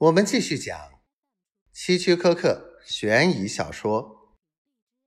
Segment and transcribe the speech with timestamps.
[0.00, 1.02] 我们继续讲
[1.74, 4.02] 希区柯克悬疑小说《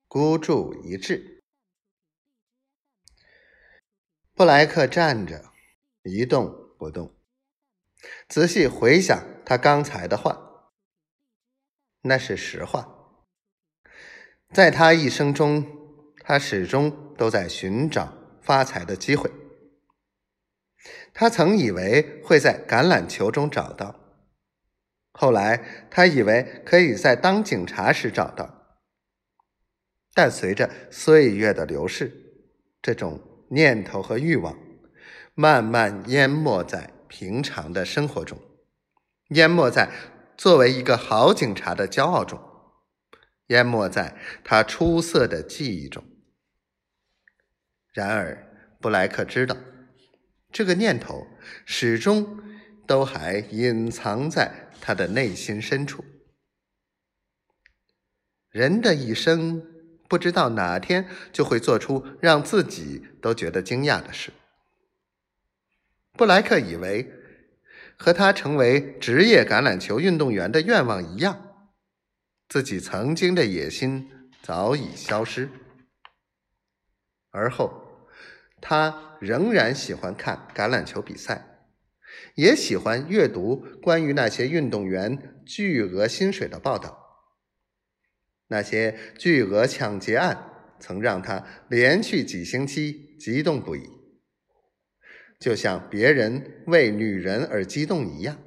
[0.07, 1.17] 孤注一掷》。
[4.35, 5.51] 布莱克站着，
[6.03, 7.11] 一动不动，
[8.29, 10.69] 仔细回想他刚才的话，
[12.01, 13.17] 那是实话。
[14.53, 15.65] 在他一生中，
[16.19, 19.31] 他始终都在寻找发财的机会。
[21.15, 24.02] 他曾以为会在橄榄球中找到。
[25.13, 28.77] 后来，他以为可以在当警察时找到，
[30.13, 32.11] 但随着岁月的流逝，
[32.81, 34.57] 这种念头和欲望
[35.35, 38.39] 慢慢淹没在平常的生活中，
[39.29, 39.89] 淹没在
[40.35, 42.39] 作为一个好警察的骄傲中，
[43.47, 46.03] 淹没在他出色的记忆中。
[47.93, 48.47] 然而，
[48.81, 49.55] 布莱克知道，
[50.51, 51.27] 这个念头
[51.65, 52.39] 始终
[52.93, 54.69] 都还隐藏在。
[54.79, 56.05] 他的内心深处，
[58.51, 59.65] 人的一生
[60.07, 64.31] 不知道哪天就会做出让自己都觉得惊讶的事。
[66.11, 67.11] 布莱克以为
[67.97, 71.69] 和他成为职业橄榄球运动员的愿望一样，
[72.49, 75.49] 自己曾经的野心早已消失。
[77.31, 78.07] 而后，
[78.61, 81.49] 他仍然喜欢看橄榄球比赛。
[82.35, 86.99] 也喜欢阅读关于那些运动员巨额薪水的报道。
[88.47, 93.89] 那些巨额抢劫案曾让他连续几星期激动不已，
[95.39, 98.37] 就像别人为女人而激动一样。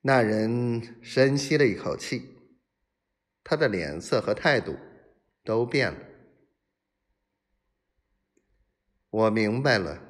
[0.00, 2.36] 那人深吸了一口气，
[3.44, 4.76] 他的脸色和态度
[5.44, 5.98] 都变了。
[9.10, 10.07] 我明白了。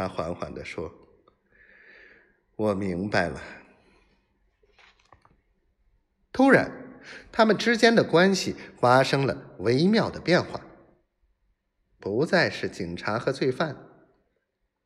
[0.00, 0.90] 他缓缓地说
[2.56, 3.38] ：“我明白了。”
[6.32, 10.64] 突然，他们之间的关系发生了微妙的变化，
[11.98, 13.76] 不再是警察和罪犯，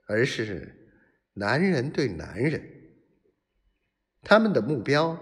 [0.08, 0.90] 而是
[1.34, 2.96] 男人对男人。
[4.22, 5.16] 他们的目标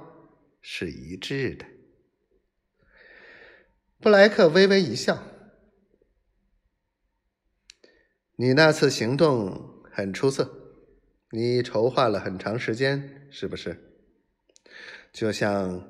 [0.62, 1.67] 是一致的。
[4.00, 5.22] 布莱克微微一笑
[8.37, 10.51] ：“你那次行动。”很出色，
[11.31, 13.79] 你筹划了很长时间，是不是？
[15.13, 15.81] 就像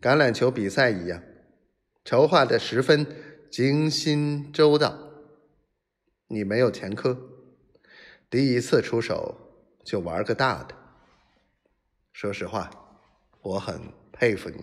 [0.00, 1.22] 橄榄球比赛一样，
[2.04, 3.06] 筹划的十分
[3.50, 5.10] 精心周到。
[6.28, 7.18] 你没有前科，
[8.28, 9.34] 第一次出手
[9.82, 10.74] 就玩个大的。
[12.12, 12.70] 说实话，
[13.40, 13.80] 我很
[14.12, 14.62] 佩服你。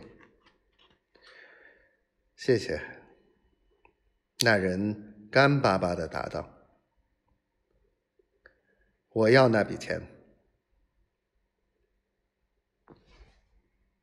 [2.36, 2.80] 谢谢。
[4.42, 6.59] 那人干巴巴的答道。
[9.14, 10.19] 我要那笔钱。